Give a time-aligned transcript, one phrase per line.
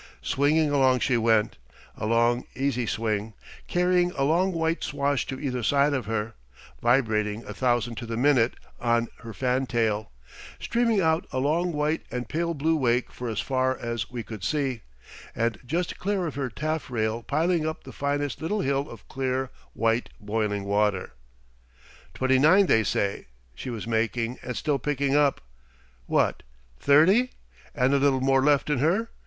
[0.23, 1.59] Swinging along she went,
[1.95, 3.35] a long, easy swing,
[3.67, 6.33] carrying a long white swash to either side of her,
[6.81, 10.09] vibrating a thousand to the minute on her fantail,
[10.59, 14.43] streaming out a long white and pale blue wake for as far as we could
[14.43, 14.81] see,
[15.35, 20.09] and just clear of her taffrail piling up the finest little hill of clear white
[20.19, 21.13] boiling water.
[22.15, 25.41] Twenty nine, they say, she was making, and still picking up.
[26.07, 26.41] What!
[26.79, 27.33] Thirty?
[27.75, 29.11] And a little more left in her?